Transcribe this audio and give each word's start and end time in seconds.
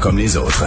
comme 0.00 0.16
les 0.16 0.36
autres. 0.36 0.64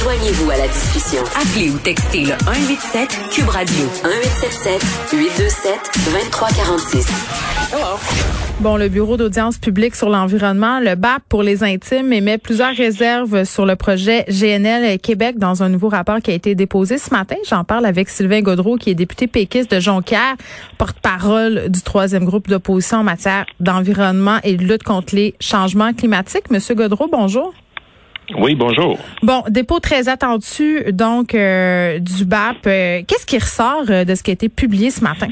Joignez-vous 0.00 0.50
à 0.50 0.56
la 0.56 0.68
discussion. 0.68 1.22
Appelez 1.34 1.70
ou 1.70 1.78
textez 1.78 2.20
le 2.20 2.34
187 2.44 3.08
Cube 3.32 3.48
Radio 3.48 3.84
1877 4.04 4.82
827 5.12 5.72
2346. 6.06 7.06
Bon, 8.60 8.76
le 8.76 8.88
Bureau 8.88 9.16
d'audience 9.16 9.58
publique 9.58 9.96
sur 9.96 10.08
l'environnement, 10.10 10.78
le 10.78 10.94
BAP 10.94 11.22
pour 11.28 11.42
les 11.42 11.64
intimes, 11.64 12.12
émet 12.12 12.38
plusieurs 12.38 12.74
réserves 12.74 13.44
sur 13.44 13.66
le 13.66 13.74
projet 13.74 14.24
GNL 14.28 15.00
Québec 15.00 15.38
dans 15.38 15.64
un 15.64 15.68
nouveau 15.68 15.88
rapport 15.88 16.20
qui 16.20 16.30
a 16.30 16.34
été 16.34 16.54
déposé 16.54 16.98
ce 16.98 17.10
matin. 17.10 17.36
J'en 17.48 17.64
parle 17.64 17.86
avec 17.86 18.08
Sylvain 18.08 18.42
Gaudreau, 18.42 18.76
qui 18.76 18.90
est 18.90 18.94
député 18.94 19.26
péquiste 19.26 19.74
de 19.74 19.80
Jonquière, 19.80 20.36
porte-parole 20.78 21.68
du 21.68 21.82
troisième 21.82 22.24
groupe 22.24 22.48
d'opposition 22.48 22.98
en 22.98 23.04
matière 23.04 23.46
d'environnement 23.58 24.38
et 24.44 24.56
de 24.56 24.62
lutte 24.62 24.84
contre 24.84 25.16
les 25.16 25.34
changements 25.40 25.92
climatiques. 25.92 26.50
Monsieur 26.50 26.76
Gaudreau, 26.76 27.08
bonjour. 27.10 27.52
Oui, 28.38 28.54
bonjour. 28.54 28.98
Bon, 29.22 29.42
dépôt 29.48 29.80
très 29.80 30.08
attendu 30.08 30.84
donc 30.92 31.34
euh, 31.34 31.98
du 31.98 32.24
BAP. 32.24 32.66
Euh, 32.66 33.02
qu'est-ce 33.06 33.26
qui 33.26 33.38
ressort 33.38 33.84
euh, 33.88 34.04
de 34.04 34.14
ce 34.14 34.22
qui 34.22 34.30
a 34.30 34.34
été 34.34 34.48
publié 34.48 34.90
ce 34.90 35.02
matin? 35.02 35.28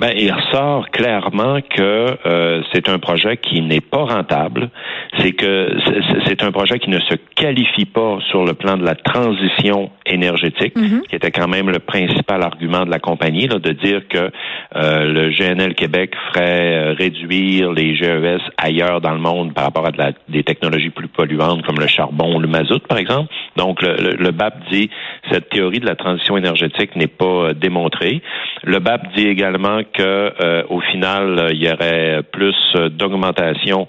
Ben, 0.00 0.14
il 0.16 0.32
ressort 0.32 0.88
clairement 0.88 1.60
que 1.60 2.16
euh, 2.24 2.62
c'est 2.72 2.88
un 2.88 2.98
projet 2.98 3.36
qui 3.36 3.60
n'est 3.60 3.82
pas 3.82 4.04
rentable. 4.04 4.70
C'est 5.18 5.32
que 5.32 5.76
c'est 6.24 6.42
un 6.42 6.50
projet 6.52 6.78
qui 6.78 6.88
ne 6.88 6.98
se 7.00 7.16
qualifie 7.36 7.84
pas 7.84 8.16
sur 8.30 8.46
le 8.46 8.54
plan 8.54 8.78
de 8.78 8.84
la 8.84 8.94
transition 8.94 9.90
énergétique, 10.06 10.74
mm-hmm. 10.74 11.02
qui 11.02 11.16
était 11.16 11.30
quand 11.30 11.48
même 11.48 11.68
le 11.68 11.80
principal 11.80 12.42
argument 12.42 12.86
de 12.86 12.90
la 12.90 12.98
compagnie, 12.98 13.46
là, 13.46 13.58
de 13.58 13.72
dire 13.72 14.08
que 14.08 14.30
euh, 14.74 15.04
le 15.04 15.28
GNL 15.32 15.74
Québec 15.74 16.14
ferait 16.32 16.76
euh, 16.76 16.94
réduire 16.94 17.70
les 17.72 17.94
GES 17.94 18.40
ailleurs 18.56 19.02
dans 19.02 19.12
le 19.12 19.20
monde 19.20 19.52
par 19.52 19.64
rapport 19.64 19.86
à 19.86 19.90
de 19.90 19.98
la, 19.98 20.12
des 20.30 20.44
technologies 20.44 20.88
plus 20.88 21.08
polluantes 21.08 21.62
comme 21.66 21.78
le 21.78 21.88
charbon 21.88 22.36
ou 22.36 22.40
le 22.40 22.48
mazout, 22.48 22.86
par 22.88 22.96
exemple. 22.96 23.30
Donc, 23.56 23.82
le, 23.82 24.16
le, 24.16 24.30
BAP 24.30 24.54
dit 24.70 24.90
cette 25.30 25.48
théorie 25.50 25.80
de 25.80 25.86
la 25.86 25.96
transition 25.96 26.36
énergétique 26.36 26.96
n'est 26.96 27.06
pas 27.06 27.52
démontrée. 27.54 28.22
Le 28.62 28.78
BAP 28.78 29.14
dit 29.16 29.26
également 29.26 29.82
que 29.92 30.02
euh, 30.02 30.62
au 30.68 30.80
final, 30.80 31.48
il 31.52 31.62
y 31.62 31.70
aurait 31.70 32.22
plus 32.32 32.54
d'augmentation 32.90 33.88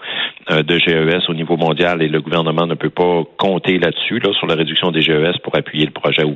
euh, 0.50 0.64
de 0.64 0.78
GES 0.78 1.30
au 1.30 1.34
niveau 1.34 1.58
mondial 1.58 2.02
et 2.02 2.08
le 2.08 2.22
gouvernement 2.22 2.66
ne 2.66 2.73
peut 2.73 2.90
pas 2.90 3.23
compter 3.38 3.78
là-dessus, 3.78 4.20
là, 4.20 4.34
sur 4.34 4.48
la 4.48 4.56
réduction 4.56 4.92
des 4.92 5.02
GES 5.02 5.38
pour 5.44 5.56
appuyer 5.56 5.86
le 5.86 5.92
projet 5.92 6.23
ou 6.23 6.36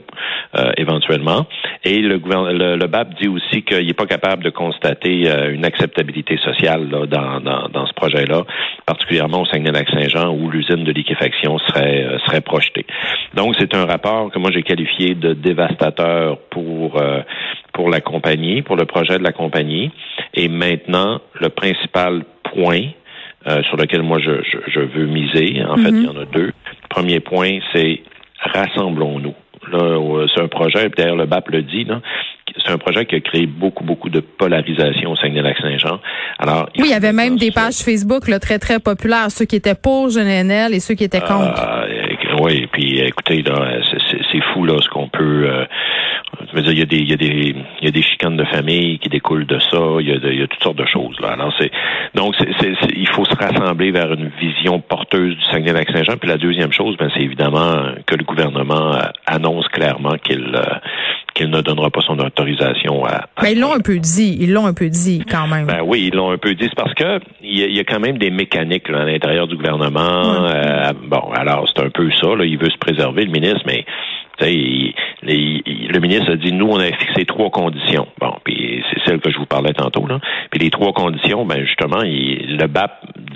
euh, 0.58 0.72
éventuellement. 0.78 1.48
Et 1.84 2.00
le, 2.00 2.18
le, 2.18 2.76
le, 2.76 2.88
BAP 2.88 3.16
dit 3.22 3.28
aussi 3.28 3.64
qu'il 3.64 3.86
n'est 3.86 3.94
pas 3.94 4.06
capable 4.06 4.44
de 4.44 4.50
constater 4.50 5.28
une 5.52 5.66
acceptabilité 5.66 6.38
sociale 6.38 6.90
là, 6.90 7.06
dans, 7.06 7.40
dans, 7.40 7.70
dans, 7.70 7.88
ce 7.88 7.94
projet-là, 7.94 8.44
particulièrement 8.86 9.42
au 9.42 9.46
Saguenay-Lac-Saint-Jean 9.46 10.34
où 10.34 10.50
l'usine 10.50 10.84
de 10.84 10.92
liquéfaction 10.92 11.58
serait, 11.60 12.18
serait 12.26 12.42
projetée. 12.42 12.86
Donc, 13.36 13.56
c'est 13.60 13.74
un 13.76 13.86
rapport 13.86 14.32
que 14.32 14.40
moi 14.40 14.52
j'ai 14.54 14.64
qualifié 14.64 15.16
de 15.16 15.34
dévastateur 15.34 16.40
pour 16.50 17.02
pour 17.76 17.90
la 17.90 18.00
compagnie, 18.00 18.62
pour 18.62 18.78
le 18.78 18.86
projet 18.86 19.18
de 19.18 19.24
la 19.24 19.34
compagnie. 19.34 19.92
Et 20.34 20.48
maintenant, 20.48 21.20
le 21.40 21.50
principal 21.50 22.24
point 22.44 22.88
euh, 23.48 23.62
sur 23.64 23.78
lequel 23.78 24.02
moi 24.02 24.18
je, 24.20 24.32
je, 24.68 24.80
veux 24.80 25.06
miser, 25.06 25.64
en 25.64 25.76
fait, 25.76 25.90
il 25.90 26.04
y 26.04 26.08
en 26.08 26.18
a 26.18 26.26
deux. 26.26 26.52
Premier 26.90 27.20
point, 27.20 27.60
c'est 27.74 28.02
rassemblons-nous. 28.40 29.36
Là, 29.72 30.28
c'est 30.34 30.42
un 30.42 30.48
projet, 30.48 30.90
d'ailleurs 30.96 31.16
le 31.16 31.26
BAP 31.26 31.50
le 31.50 31.64
dit, 31.64 31.86
c'est 32.64 32.72
un 32.72 32.78
projet 32.78 33.06
qui 33.06 33.16
a 33.16 33.20
créé 33.20 33.46
beaucoup, 33.46 33.84
beaucoup 33.84 34.10
de 34.10 34.20
polarisation 34.20 35.12
au 35.12 35.16
Saguenay-Lac-Saint-Jean. 35.16 36.00
Alors, 36.38 36.70
oui, 36.78 36.86
il 36.86 36.92
y 36.92 36.94
avait 36.94 37.14
même 37.14 37.38
des 37.38 37.52
pages 37.52 37.78
Facebook 37.78 38.28
là, 38.28 38.40
très, 38.40 38.60
très 38.60 38.80
populaires, 38.80 39.32
ceux 39.32 39.46
qui 39.46 39.56
étaient 39.56 39.76
pour 39.76 40.10
GNL 40.10 40.74
et 40.74 40.80
ceux 40.80 40.94
qui 40.94 41.04
étaient 41.04 41.22
contre. 41.22 41.64
Euh, 41.68 41.95
oui, 42.42 42.68
puis 42.72 43.00
écoutez, 43.00 43.42
là, 43.42 43.80
c'est 44.32 44.42
fou 44.54 44.66
là 44.66 44.78
ce 44.82 44.90
qu'on 44.90 45.08
peut 45.08 45.48
euh, 45.48 45.66
je 46.50 46.56
veux 46.56 46.62
dire, 46.62 46.72
il 46.74 46.80
y 46.80 46.82
a 46.82 46.86
des, 46.86 46.98
il 46.98 47.10
y 47.10 47.14
a 47.14 47.18
des, 47.18 47.56
il 47.82 47.86
y 47.86 47.88
a 47.88 47.92
des 47.92 48.02
chicanes 48.02 48.38
de 48.38 48.46
famille 48.46 49.00
qui 49.00 49.10
découlent 49.10 49.46
de 49.46 49.60
ça. 49.60 49.80
Il 50.00 50.08
y 50.08 50.44
a, 50.44 50.48
toutes 50.48 50.64
sortes 50.64 50.78
de 50.78 50.86
choses 50.86 51.20
là. 51.20 51.30
Alors 51.30 51.54
c'est, 51.60 51.72
donc 52.14 52.36
il 52.96 53.08
faut 53.10 53.26
se 53.26 53.36
rassembler 53.36 53.92
vers 53.92 54.12
une 54.14 54.30
vision 54.40 54.80
porteuse 54.80 55.36
du 55.36 55.44
Saguenay-Lac-Saint-Jean. 55.46 56.18
Puis 56.18 56.30
la 56.30 56.38
deuxième 56.38 56.72
chose, 56.72 56.98
ben 56.98 57.10
c'est 57.14 57.22
évidemment 57.22 57.94
que 58.06 58.16
le 58.16 58.24
gouvernement 58.24 58.94
euh, 58.96 59.02
annonce 59.26 59.68
clairement 59.70 60.18
qu'il 60.24 60.56
euh, 60.56 60.64
qu'il 61.36 61.50
ne 61.50 61.62
donnera 61.62 61.92
pas 61.92 62.02
son 62.02 62.18
autorisation 62.18 63.06
à. 63.06 63.26
Mais 63.44 63.52
ils 63.52 63.60
l'ont 63.60 63.74
un 63.74 63.82
peu 63.82 64.00
dit, 64.00 64.38
ils 64.40 64.52
l'ont 64.52 64.66
un 64.66 64.74
peu 64.74 64.90
dit 64.90 65.24
quand 65.30 65.48
même. 65.48 65.68
Ben 65.68 65.82
oui, 65.86 66.10
ils 66.12 66.16
l'ont 66.16 66.32
un 66.32 66.38
peu 66.38 66.56
dit, 66.56 66.64
c'est 66.64 66.76
parce 66.76 66.94
que 66.94 67.20
il 67.44 67.76
y, 67.76 67.80
a, 67.80 67.84
quand 67.84 68.00
même 68.00 68.18
des 68.18 68.32
mécaniques 68.32 68.90
là, 68.90 69.02
à 69.02 69.06
l'intérieur 69.06 69.46
du 69.46 69.56
gouvernement. 69.56 70.46
Euh, 70.46 70.94
bon, 71.04 71.32
alors 71.36 71.68
c'est 71.68 71.84
un 71.84 71.90
peu 71.90 72.10
ça. 72.12 72.36
Là, 72.36 72.46
il 72.46 72.58
veut 72.58 72.70
se 72.70 72.78
préserver 72.78 73.26
le 73.26 73.32
ministre, 73.32 73.64
mais 73.68 73.86
le 74.42 76.00
ministre 76.00 76.32
a 76.32 76.36
dit, 76.36 76.52
nous, 76.52 76.68
on 76.68 76.80
a 76.80 76.86
fixé 76.86 77.26
trois 77.26 77.50
conditions. 77.50 78.08
Bon, 78.20 78.34
puis 78.44 78.84
c'est 78.90 79.02
celle 79.06 79.20
que 79.20 79.32
je 79.32 79.38
vous 79.38 79.46
parlais 79.46 79.74
tantôt. 79.74 80.08
Là. 80.08 80.20
Puis 80.52 80.60
les 80.60 80.70
trois 80.70 80.94
conditions, 80.94 81.46
ben 81.46 81.66
justement, 81.66 82.02
le 82.02 82.68
BAP 82.68 82.92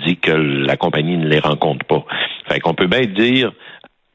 dit 0.06 0.16
que 0.16 0.32
la 0.32 0.76
compagnie 0.76 1.16
ne 1.16 1.28
les 1.28 1.40
rencontre 1.40 1.84
pas. 1.86 2.04
Fait 2.48 2.60
qu'on 2.60 2.74
peut 2.74 2.86
bien 2.86 3.02
dire 3.06 3.52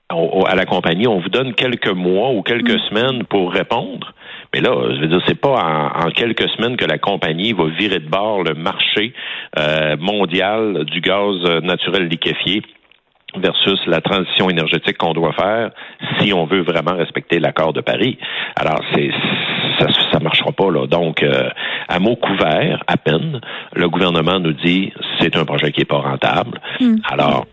à 0.10 0.56
la 0.56 0.66
compagnie, 0.66 1.08
on 1.08 1.20
vous 1.20 1.30
donne 1.30 1.54
quelques 1.54 1.90
mois 1.90 2.32
ou 2.32 2.44
quelques 2.44 2.76
mm. 2.76 2.90
semaines 2.90 3.24
pour 3.26 3.52
répondre. 3.52 4.14
Mais 4.54 4.62
là, 4.62 4.72
je 4.96 5.02
veux 5.02 5.08
dire, 5.08 5.22
c'est 5.28 5.40
pas 5.40 5.92
en, 6.06 6.10
quelques 6.12 6.48
semaines 6.50 6.78
que 6.78 6.86
la 6.86 6.98
compagnie 6.98 7.54
va 7.54 7.66
virer 7.66 8.00
de 8.00 8.08
bord 8.08 8.44
le 8.44 8.54
marché 8.54 9.14
euh, 9.60 9.98
mondial 9.98 10.86
du 10.86 11.02
gaz 11.02 11.44
naturel 11.62 12.08
liquéfié 12.08 12.62
versus 13.38 13.80
la 13.88 14.02
transition 14.02 14.50
énergétique 14.50 14.98
qu'on 14.98 15.14
doit 15.14 15.34
faire 15.34 15.72
si 16.20 16.34
on 16.34 16.46
veut 16.46 16.62
vraiment 16.62 16.96
respecter 16.96 17.40
l'accord 17.40 17.74
de 17.74 17.82
Paris. 17.82 18.18
Alors, 18.56 18.80
c'est 18.94 19.12
ça 19.80 19.88
ça 20.12 20.20
marchera 20.20 20.52
pas 20.52 20.72
là. 20.72 20.88
Donc, 20.88 21.22
euh, 21.22 21.50
à 21.90 22.00
mots 22.00 22.16
couverts, 22.16 22.82
à 22.88 22.98
peine, 22.98 23.42
le 23.74 23.90
gouvernement 23.90 24.40
nous 24.40 24.54
dit 24.54 24.94
c'est 25.20 25.36
un 25.36 25.44
projet 25.44 25.72
qui 25.72 25.82
est 25.82 25.86
pas 25.86 26.00
rentable. 26.00 26.60
Hmm. 26.80 26.96
Alors, 27.10 27.46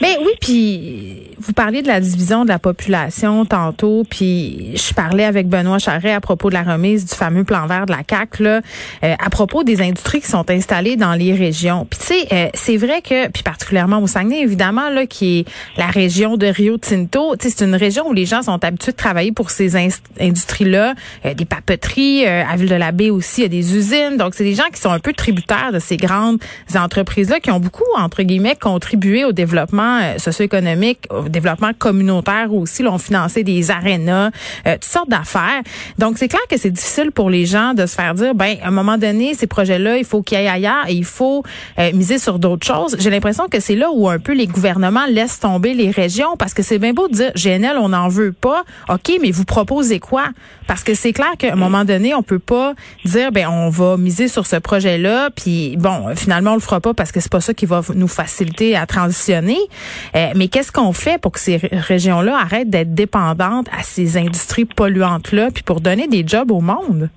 Mais 0.00 0.16
oui, 0.20 0.32
puis 0.40 1.32
vous 1.38 1.52
parliez 1.52 1.82
de 1.82 1.88
la 1.88 2.00
division 2.00 2.44
de 2.44 2.48
la 2.48 2.58
population 2.58 3.44
tantôt, 3.44 4.04
puis 4.08 4.70
je 4.74 4.94
parlais 4.94 5.24
avec 5.24 5.48
Benoît 5.48 5.78
Charret 5.78 6.12
à 6.12 6.20
propos 6.20 6.48
de 6.48 6.54
la 6.54 6.62
remise 6.62 7.04
du 7.04 7.14
fameux 7.14 7.44
plan 7.44 7.66
vert 7.66 7.86
de 7.86 7.92
la 7.92 8.02
CAC 8.02 8.38
là, 8.38 8.60
euh, 9.04 9.14
à 9.18 9.30
propos 9.30 9.62
des 9.64 9.82
industries 9.82 10.20
qui 10.20 10.28
sont 10.28 10.48
installées 10.50 10.96
dans 10.96 11.14
les 11.14 11.34
régions. 11.34 11.86
Puis 11.88 12.00
tu 12.00 12.06
sais, 12.06 12.26
euh, 12.32 12.48
c'est 12.54 12.76
vrai 12.76 13.02
que, 13.02 13.28
puis 13.28 13.42
particulièrement 13.42 13.98
au 13.98 14.06
Saguenay 14.06 14.40
évidemment 14.40 14.88
là, 14.88 15.06
qui 15.06 15.40
est 15.40 15.44
la 15.76 15.86
région 15.86 16.36
de 16.36 16.46
Rio 16.46 16.78
Tinto, 16.78 17.36
tu 17.36 17.48
sais, 17.48 17.54
c'est 17.56 17.64
une 17.64 17.74
région 17.74 18.08
où 18.08 18.12
les 18.12 18.26
gens 18.26 18.42
sont 18.42 18.64
habitués 18.64 18.92
de 18.92 18.96
travailler 18.96 19.32
pour 19.32 19.50
ces 19.50 19.76
industries 20.20 20.64
là, 20.64 20.94
euh, 21.26 21.34
des 21.34 21.44
papeteries, 21.44 22.26
à 22.26 22.56
Ville 22.56 22.68
de 22.68 22.74
la 22.74 22.92
Baie 22.92 23.10
aussi, 23.10 23.40
il 23.40 23.44
y 23.44 23.46
a 23.46 23.48
des 23.48 23.76
usines, 23.76 24.16
donc 24.16 24.34
c'est 24.34 24.44
des 24.44 24.54
gens 24.54 24.68
qui 24.72 24.80
sont 24.80 24.90
un 24.90 24.98
peu 24.98 25.12
tributaires 25.12 25.72
de 25.72 25.78
ces 25.78 25.96
grandes 25.96 26.38
entreprises 26.74 27.28
là 27.28 27.40
qui 27.40 27.50
ont 27.50 27.60
beaucoup 27.60 27.84
entre 27.96 28.22
guillemets 28.22 28.56
contribué 28.56 29.24
au 29.24 29.32
développement 29.32 29.41
euh, 29.42 30.18
socio-économique, 30.18 31.08
développement 31.28 31.72
communautaire 31.78 32.52
aussi. 32.52 32.82
Là, 32.82 32.92
on 32.92 32.98
financé 32.98 33.42
des 33.44 33.70
arénas, 33.70 34.30
euh, 34.66 34.74
toutes 34.74 34.84
sortes 34.84 35.10
d'affaires. 35.10 35.62
Donc, 35.98 36.18
c'est 36.18 36.28
clair 36.28 36.42
que 36.48 36.56
c'est 36.58 36.70
difficile 36.70 37.12
pour 37.12 37.30
les 37.30 37.46
gens 37.46 37.74
de 37.74 37.86
se 37.86 37.94
faire 37.94 38.14
dire, 38.14 38.34
ben, 38.34 38.56
à 38.62 38.68
un 38.68 38.70
moment 38.70 38.98
donné, 38.98 39.34
ces 39.34 39.46
projets-là, 39.46 39.98
il 39.98 40.04
faut 40.04 40.22
qu'ils 40.22 40.38
aillent 40.38 40.48
ailleurs 40.48 40.84
et 40.88 40.94
il 40.94 41.04
faut 41.04 41.42
euh, 41.78 41.90
miser 41.92 42.18
sur 42.18 42.38
d'autres 42.38 42.66
choses. 42.66 42.96
J'ai 42.98 43.10
l'impression 43.10 43.48
que 43.48 43.60
c'est 43.60 43.74
là 43.74 43.88
où 43.92 44.08
un 44.08 44.18
peu 44.18 44.32
les 44.32 44.46
gouvernements 44.46 45.06
laissent 45.08 45.40
tomber 45.40 45.74
les 45.74 45.90
régions 45.90 46.36
parce 46.38 46.54
que 46.54 46.62
c'est 46.62 46.78
bien 46.78 46.92
beau 46.92 47.08
de 47.08 47.14
dire, 47.14 47.32
GNL, 47.34 47.76
on 47.78 47.90
n'en 47.90 48.08
veut 48.08 48.32
pas. 48.32 48.64
OK, 48.88 49.12
mais 49.20 49.30
vous 49.30 49.44
proposez 49.44 50.00
quoi? 50.00 50.24
Parce 50.66 50.84
que 50.84 50.94
c'est 50.94 51.12
clair 51.12 51.32
qu'à 51.38 51.52
un 51.52 51.56
moment 51.56 51.84
donné, 51.84 52.14
on 52.14 52.22
peut 52.22 52.38
pas 52.38 52.74
dire, 53.04 53.32
ben, 53.32 53.48
on 53.48 53.68
va 53.68 53.96
miser 53.96 54.28
sur 54.28 54.46
ce 54.46 54.56
projet-là, 54.56 55.30
puis 55.30 55.76
bon, 55.76 56.14
finalement, 56.14 56.52
on 56.52 56.54
le 56.54 56.60
fera 56.60 56.80
pas 56.80 56.94
parce 56.94 57.12
que 57.12 57.20
c'est 57.20 57.30
pas 57.30 57.40
ça 57.40 57.52
qui 57.52 57.66
va 57.66 57.82
nous 57.94 58.08
faciliter 58.08 58.76
à 58.76 58.86
transitionner. 58.86 59.31
Euh, 59.32 60.32
mais 60.34 60.48
qu'est-ce 60.48 60.72
qu'on 60.72 60.92
fait 60.92 61.20
pour 61.20 61.32
que 61.32 61.40
ces 61.40 61.56
régions-là 61.56 62.36
arrêtent 62.36 62.70
d'être 62.70 62.94
dépendantes 62.94 63.68
à 63.76 63.82
ces 63.82 64.16
industries 64.16 64.64
polluantes-là, 64.64 65.50
puis 65.52 65.62
pour 65.62 65.80
donner 65.80 66.08
des 66.08 66.24
jobs 66.26 66.50
au 66.50 66.60
monde? 66.60 67.10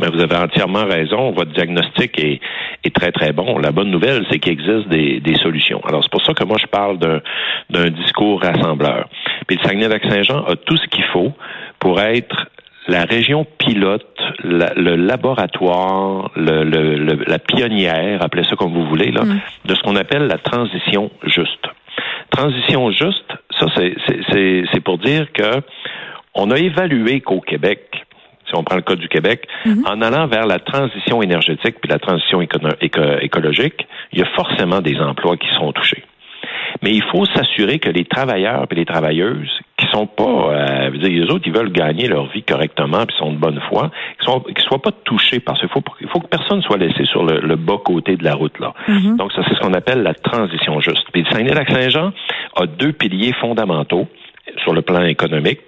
Mais 0.00 0.08
vous 0.08 0.20
avez 0.20 0.36
entièrement 0.36 0.86
raison. 0.86 1.32
Votre 1.32 1.52
diagnostic 1.52 2.18
est, 2.18 2.40
très, 2.94 3.12
très 3.12 3.32
bon. 3.32 3.58
La 3.58 3.70
bonne 3.70 3.90
nouvelle, 3.90 4.24
c'est 4.30 4.38
qu'il 4.38 4.52
existe 4.52 4.88
des, 4.88 5.34
solutions. 5.42 5.82
Alors, 5.86 6.02
c'est 6.02 6.10
pour 6.10 6.24
ça 6.24 6.32
que 6.32 6.44
moi, 6.44 6.56
je 6.58 6.66
parle 6.66 6.98
d'un 6.98 7.90
discours 7.90 8.40
rassembleur. 8.40 9.08
Puis 9.46 9.58
le 9.58 9.68
Saguenay-Lac-Saint-Jean 9.68 10.44
a 10.46 10.56
tout 10.56 10.78
ce 10.78 10.86
qu'il 10.88 11.04
faut 11.12 11.32
pour 11.78 12.00
être 12.00 12.48
la 12.90 13.04
région 13.04 13.46
pilote, 13.58 14.18
le 14.42 14.96
laboratoire, 14.96 16.30
la 16.36 17.38
pionnière, 17.38 18.22
appelez 18.22 18.44
ça 18.44 18.56
comme 18.56 18.72
vous 18.72 18.86
voulez, 18.86 19.12
là, 19.12 19.22
mm. 19.22 19.40
de 19.66 19.74
ce 19.74 19.80
qu'on 19.82 19.96
appelle 19.96 20.26
la 20.26 20.38
transition 20.38 21.10
juste. 21.24 21.66
Transition 22.30 22.90
juste, 22.90 23.32
ça 23.58 23.66
c'est 23.76 24.80
pour 24.84 24.98
dire 24.98 25.32
que 25.32 25.62
on 26.34 26.50
a 26.50 26.58
évalué 26.58 27.20
qu'au 27.20 27.40
Québec, 27.40 28.06
si 28.46 28.56
on 28.56 28.64
prend 28.64 28.76
le 28.76 28.82
cas 28.82 28.96
du 28.96 29.08
Québec, 29.08 29.46
mm-hmm. 29.64 29.86
en 29.86 30.02
allant 30.02 30.26
vers 30.26 30.46
la 30.46 30.58
transition 30.58 31.22
énergétique 31.22 31.76
puis 31.80 31.90
la 31.90 31.98
transition 31.98 32.40
écologique, 32.40 33.86
il 34.12 34.18
y 34.18 34.22
a 34.22 34.26
forcément 34.34 34.80
des 34.80 34.98
emplois 34.98 35.36
qui 35.36 35.48
seront 35.54 35.72
touchés. 35.72 36.04
Mais 36.82 36.90
il 36.90 37.02
faut 37.04 37.24
s'assurer 37.26 37.78
que 37.78 37.90
les 37.90 38.04
travailleurs 38.04 38.66
et 38.70 38.74
les 38.74 38.84
travailleuses 38.84 39.59
sont 39.90 40.06
pas, 40.06 40.24
euh, 40.24 40.90
dire, 40.90 41.24
les 41.24 41.30
autres, 41.30 41.44
ils 41.46 41.52
veulent 41.52 41.72
gagner 41.72 42.08
leur 42.08 42.26
vie 42.26 42.42
correctement, 42.42 43.04
puis 43.06 43.16
sont 43.16 43.32
de 43.32 43.38
bonne 43.38 43.60
foi, 43.68 43.90
qui 44.18 44.26
sont, 44.26 44.40
qui 44.40 44.62
soient 44.62 44.82
pas 44.82 44.92
touchés 45.04 45.40
parce 45.40 45.60
qu'il 45.60 45.68
faut, 45.68 45.82
il 46.00 46.08
faut 46.08 46.20
que 46.20 46.28
personne 46.28 46.62
soit 46.62 46.78
laissé 46.78 47.04
sur 47.06 47.24
le, 47.24 47.56
bas 47.56 47.78
côté 47.84 48.16
de 48.16 48.24
la 48.24 48.34
route 48.34 48.58
là. 48.58 48.72
Mm-hmm. 48.88 49.16
Donc 49.16 49.32
ça, 49.32 49.42
c'est 49.46 49.54
ce 49.54 49.60
qu'on 49.60 49.74
appelle 49.74 50.02
la 50.02 50.14
transition 50.14 50.80
juste. 50.80 51.04
Puis 51.12 51.24
Saguenay-Lac-Saint-Jean 51.30 52.12
a 52.56 52.66
deux 52.66 52.92
piliers 52.92 53.32
fondamentaux 53.34 54.08
sur 54.64 54.72
le 54.72 54.82
plan 54.82 55.04
économique 55.04 55.60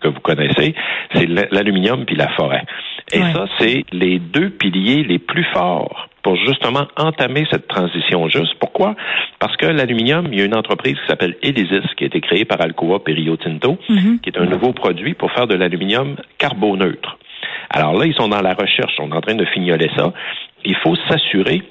que 0.00 0.08
vous 0.08 0.20
connaissez, 0.20 0.74
c'est 1.14 1.26
l'aluminium 1.26 2.04
puis 2.04 2.16
la 2.16 2.28
forêt. 2.28 2.64
Et 3.12 3.20
ça, 3.32 3.46
c'est 3.58 3.84
les 3.92 4.18
deux 4.18 4.50
piliers 4.50 5.02
les 5.04 5.18
plus 5.18 5.44
forts 5.52 6.09
pour 6.22 6.36
justement 6.36 6.86
entamer 6.96 7.46
cette 7.50 7.66
transition 7.68 8.28
juste. 8.28 8.54
Pourquoi? 8.58 8.94
Parce 9.38 9.56
que 9.56 9.66
l'aluminium, 9.66 10.28
il 10.32 10.38
y 10.38 10.42
a 10.42 10.44
une 10.44 10.56
entreprise 10.56 10.94
qui 10.94 11.06
s'appelle 11.06 11.36
Elysis, 11.42 11.86
qui 11.96 12.04
a 12.04 12.06
été 12.06 12.20
créée 12.20 12.44
par 12.44 12.60
Alcoa 12.60 13.00
et 13.06 13.12
Rio 13.12 13.36
Tinto, 13.36 13.78
mm-hmm. 13.88 14.20
qui 14.20 14.30
est 14.30 14.38
un 14.38 14.46
nouveau 14.46 14.72
produit 14.72 15.14
pour 15.14 15.32
faire 15.32 15.46
de 15.46 15.54
l'aluminium 15.54 16.16
carboneutre. 16.38 17.18
Alors 17.70 17.94
là, 17.94 18.06
ils 18.06 18.14
sont 18.14 18.28
dans 18.28 18.42
la 18.42 18.54
recherche, 18.54 18.94
on 18.98 19.10
est 19.10 19.16
en 19.16 19.20
train 19.20 19.34
de 19.34 19.44
fignoler 19.46 19.90
ça. 19.96 20.12
Il 20.64 20.76
faut 20.76 20.96
s'assurer 21.08 21.62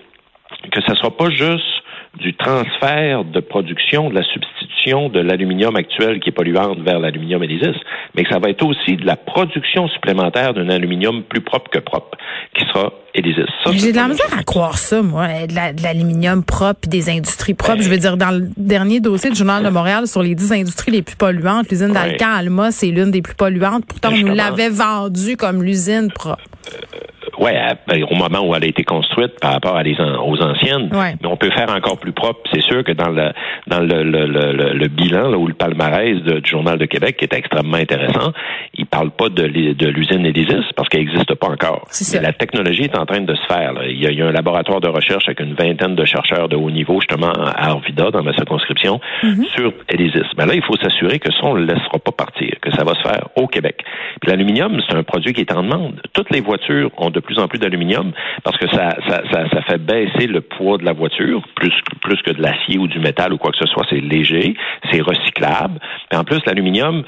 que 0.72 0.82
ce 0.82 0.92
ne 0.92 0.96
soit 0.96 1.16
pas 1.16 1.30
juste 1.30 1.79
du 2.18 2.36
transfert 2.36 3.24
de 3.24 3.40
production, 3.40 4.10
de 4.10 4.16
la 4.16 4.24
substitution 4.24 5.10
de 5.10 5.20
l'aluminium 5.20 5.76
actuel 5.76 6.20
qui 6.20 6.30
est 6.30 6.34
polluante 6.34 6.80
vers 6.80 7.00
l'aluminium 7.00 7.44
Elysis, 7.44 7.76
mais 8.16 8.24
que 8.24 8.30
ça 8.34 8.40
va 8.40 8.50
être 8.50 8.66
aussi 8.66 8.98
de 8.98 9.06
la 9.06 9.16
production 9.16 9.88
supplémentaire 9.90 10.54
d'un 10.54 10.70
aluminium 10.70 11.24
plus 11.24 11.42
propre 11.42 11.70
que 11.70 11.80
propre, 11.80 12.18
qui 12.56 12.66
sera 12.66 12.92
Elysis. 13.14 13.46
J'ai 13.74 13.92
de 13.92 13.98
la 13.98 14.08
misère 14.08 14.38
à 14.38 14.44
croire 14.44 14.78
ça, 14.78 15.02
moi, 15.02 15.28
de 15.28 15.84
l'aluminium 15.84 16.44
propre 16.44 16.88
des 16.88 17.10
industries 17.10 17.54
propres. 17.54 17.78
Ben, 17.78 17.84
je 17.84 17.90
veux 17.90 17.98
dire, 17.98 18.18
dans 18.18 18.32
le 18.32 18.50
dernier 18.58 19.00
dossier 19.00 19.30
du 19.30 19.36
Journal 19.36 19.64
de 19.64 19.70
Montréal 19.70 20.08
sur 20.08 20.24
les 20.24 20.36
dix 20.36 20.52
industries 20.52 20.92
les 20.92 21.02
plus 21.02 21.16
polluantes, 21.16 21.70
l'usine 21.70 21.94
d'Alcan 21.94 22.32
Alma, 22.32 22.72
c'est 22.72 22.88
l'une 22.88 23.12
des 23.12 23.22
plus 23.22 23.36
polluantes. 23.36 23.86
Pourtant, 23.86 24.10
on 24.12 24.18
nous 24.18 24.36
l'avait 24.36 24.70
vendue 24.70 25.38
comme 25.38 25.64
l'usine 25.64 26.12
propre. 26.12 26.42
Euh, 26.74 26.98
oui, 27.40 27.52
ben, 27.88 28.04
au 28.04 28.16
moment 28.16 28.42
où 28.42 28.54
elle 28.54 28.64
a 28.64 28.68
été 28.68 28.84
construite 28.84 29.40
par 29.40 29.54
rapport 29.54 29.76
à 29.76 29.84
les, 29.84 29.96
aux 30.00 30.42
anciennes, 30.42 30.90
mais 30.92 31.28
on 31.28 31.38
peut 31.38 31.52
faire 31.52 31.70
encore 31.74 31.98
plus 31.98 32.12
propre. 32.12 32.42
C'est 32.54 32.62
sûr 32.62 32.84
que 32.84 32.92
dans 32.92 33.10
le 33.10 33.32
dans 33.68 33.80
le, 33.80 34.04
le, 34.04 34.26
le, 34.26 34.74
le 34.74 34.88
bilan 34.88 35.30
là, 35.30 35.38
ou 35.38 35.48
le 35.48 35.54
palmarès 35.54 36.18
du 36.18 36.50
Journal 36.50 36.78
de 36.78 36.86
Québec, 36.86 37.18
qui 37.18 37.26
est 37.26 37.34
extrêmement 37.34 37.78
intéressant, 37.78 38.34
il 38.76 38.86
parle 38.86 39.12
pas 39.12 39.30
de, 39.30 39.48
de 39.48 39.88
l'usine 39.88 40.26
Elysis 40.26 40.66
parce 40.76 40.90
qu'elle 40.90 41.06
n'existe 41.06 41.34
pas 41.36 41.48
encore. 41.48 41.88
Mais 42.14 42.20
la 42.20 42.34
technologie 42.34 42.84
est 42.84 42.98
en 42.98 43.06
train 43.06 43.22
de 43.22 43.36
se 43.36 43.46
faire. 43.46 43.74
Il, 43.88 44.02
y 44.02 44.22
a, 44.22 44.26
un 44.26 44.32
laboratoire 44.32 44.82
de 44.82 44.90
recherche 44.90 45.28
avec 45.28 45.40
une 45.40 45.54
vingtaine 45.54 45.96
de 45.96 46.06
chercheurs 46.06 46.50
de 46.50 46.56
haut 46.56 46.72
niveau, 46.72 47.00
justement 47.00 47.32
à 47.32 47.70
Arvida, 47.70 48.12
dans 48.12 48.24
ma 48.24 48.34
circonscription, 48.34 49.00
mm-hmm. 49.24 49.46
sur 49.54 49.74
Elysis. 49.90 50.28
Mais 50.38 50.46
là, 50.46 50.56
il 50.56 50.64
faut 50.64 50.76
s'assurer 50.78 51.20
que 51.20 51.32
ça, 51.32 51.40
on 51.44 51.56
ne 51.56 51.60
le 51.62 51.74
laissera 51.74 52.00
pas 52.00 52.12
partir, 52.12 52.52
que 52.62 52.72
ça 52.72 52.84
va 52.84 52.96
se 52.96 53.02
faire 53.02 53.28
au 53.36 53.48
Québec. 53.48 53.84
Puis 54.22 54.30
l'aluminium, 54.30 54.80
c'est 54.88 54.96
un 54.96 55.04
produit 55.04 55.34
qui 55.34 55.42
est 55.42 55.54
en 55.54 55.64
demande. 55.64 56.02
Toutes 56.14 56.32
les 56.32 56.42
voitures 56.42 56.92
ont 56.98 57.10
de 57.10 57.20
plus 57.20 57.29
en 57.38 57.48
plus 57.48 57.60
d'aluminium 57.60 58.12
parce 58.44 58.58
que 58.58 58.68
ça, 58.70 58.96
ça, 59.08 59.22
ça, 59.32 59.62
fait 59.64 59.78
baisser 59.78 60.28
le 60.28 60.42
poids 60.42 60.78
de 60.78 60.86
la 60.86 60.94
voiture, 60.94 61.42
plus, 61.56 61.74
plus 62.02 62.22
que 62.22 62.32
de 62.32 62.42
l'acier 62.42 62.78
ou 62.78 62.88
du 62.88 63.00
métal 63.00 63.34
ou 63.34 63.38
quoi 63.38 63.52
que 63.52 63.58
ce 63.58 63.68
soit. 63.68 63.86
C'est 63.90 64.00
léger, 64.00 64.56
c'est 64.92 65.02
recyclable. 65.02 65.80
Et 66.12 66.16
en 66.16 66.24
plus, 66.24 66.40
l'aluminium 66.46 67.04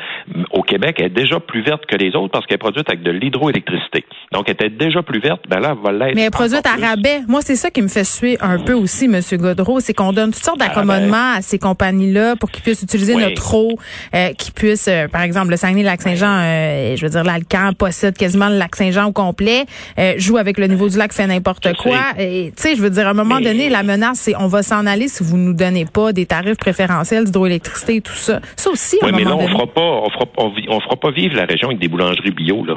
au 0.52 0.62
Québec 0.62 1.02
est 1.02 1.10
déjà 1.10 1.40
plus 1.40 1.62
verte 1.62 1.86
que 1.86 1.96
les 1.96 2.16
autres 2.16 2.32
parce 2.32 2.46
qu'elle 2.46 2.56
est 2.56 2.58
produite 2.58 2.90
avec 2.90 3.04
de 3.04 3.12
l'hydroélectricité. 3.12 4.06
Donc, 4.32 4.46
elle 4.48 4.54
était 4.54 4.70
déjà 4.70 5.02
plus 5.02 5.20
verte, 5.20 5.42
ben 5.50 5.60
là, 5.60 5.76
elle 5.76 5.84
va 5.84 5.92
l'être. 5.92 6.16
Mais 6.16 6.22
elle 6.22 6.28
est 6.28 6.32
produite 6.32 6.66
à 6.66 6.76
rabais. 6.76 7.22
Moi, 7.28 7.42
c'est 7.42 7.56
ça 7.56 7.70
qui 7.70 7.82
me 7.82 7.88
fait 7.88 8.04
suer 8.04 8.38
un 8.42 8.60
peu 8.60 8.74
aussi, 8.74 9.06
M. 9.06 9.20
Godreau, 9.40 9.80
c'est 9.80 9.94
qu'on 9.94 10.14
donne 10.14 10.32
toutes 10.32 10.44
sortes 10.44 10.60
d'accommodements 10.60 11.36
à 11.36 11.42
ces 11.42 11.60
compagnies-là 11.60 12.36
pour 12.36 12.52
qu'ils 12.52 12.64
puissent 12.64 12.84
utiliser 12.84 13.16
notre 13.16 13.56
eau, 13.56 13.78
euh, 14.14 14.34
qu'ils 14.34 14.54
puissent, 14.54 14.88
euh, 14.88 15.08
par 15.08 15.22
exemple, 15.22 15.52
le 15.52 15.58
Saguenay-Lac-Saint-Jean, 15.58 16.28
euh, 16.28 16.96
je 16.96 17.06
veux 17.06 17.10
dire, 17.10 17.24
l'Alcan 17.24 17.72
possède 17.78 18.18
quasiment 18.18 18.50
le 18.50 18.58
Lac-Saint-Jean 18.58 19.08
au 19.08 19.12
complet, 19.12 19.66
euh, 19.98 20.11
joue 20.20 20.38
avec 20.38 20.58
le 20.58 20.68
niveau 20.68 20.90
du 20.90 20.98
lac, 20.98 21.14
fait 21.14 21.28
n'importe 21.28 21.76
quoi. 21.78 22.00
Et 22.18 22.52
tu 22.56 22.62
sais, 22.62 22.76
je 22.76 22.82
veux 22.82 22.90
dire, 22.90 23.08
à 23.08 23.12
un 23.12 23.14
moment 23.14 23.40
donné, 23.40 23.70
la 23.70 23.84
menace, 23.84 24.20
c'est 24.20 24.36
on 24.38 24.48
va 24.48 24.64
s'en 24.64 24.86
aller 24.86 25.08
si 25.08 25.24
vous 25.24 25.38
nous 25.38 25.54
donnez 25.54 25.86
pas 25.86 26.14
des 26.14 26.26
tarifs 26.26 26.58
préférentiels 26.58 27.26
d'hydroélectricité 27.26 27.96
et 27.98 28.02
tout 28.02 28.14
ça. 28.14 28.40
Ça 28.56 28.70
aussi, 28.70 28.98
à 29.02 29.08
un 29.08 29.12
mais 29.12 29.24
moment 29.24 29.38
là, 29.38 29.44
on 29.46 29.48
fera 29.48 29.68
pas, 29.68 29.82
on 29.82 30.10
fera, 30.10 30.26
on, 30.38 30.80
fera 30.80 30.96
pas 30.96 31.12
vivre 31.12 31.36
la 31.36 31.46
région 31.46 31.70
avec 31.70 31.80
des 31.80 31.88
boulangeries 31.88 32.32
bio 32.32 32.66
là. 32.66 32.76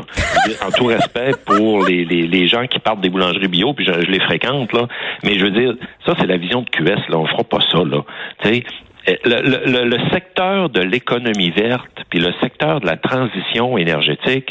en 0.67 0.71
tout 0.71 0.87
respect 0.87 1.33
pour 1.45 1.85
les, 1.85 2.05
les, 2.05 2.27
les, 2.27 2.49
gens 2.49 2.67
qui 2.67 2.79
partent 2.79 3.01
des 3.01 3.11
boulangeries 3.11 3.49
bio, 3.49 3.73
puis 3.75 3.87
je, 3.87 3.93
les 3.93 4.21
fréquente 4.21 4.73
là. 4.73 4.87
Mais 5.23 5.39
je 5.39 5.45
veux 5.45 5.51
dire, 5.51 5.75
ça 6.07 6.15
c'est 6.19 6.27
la 6.27 6.37
vision 6.37 6.63
de 6.63 6.71
QS 6.71 7.09
là. 7.09 7.19
On 7.19 7.27
fera 7.27 7.45
pas 7.45 7.61
ça 7.73 7.79
là. 7.79 8.05
Tu 8.43 8.49
sais, 8.49 8.65
le, 9.07 9.41
le, 9.71 9.85
le, 9.85 9.99
secteur 10.11 10.71
de 10.71 10.81
l'économie 10.81 11.51
verte, 11.51 12.05
puis 12.09 12.19
le 12.19 12.33
secteur 12.41 12.81
de 12.81 12.87
la 12.87 12.97
transition 12.97 13.77
énergétique, 13.77 14.51